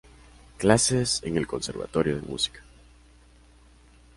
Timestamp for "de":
2.15-2.23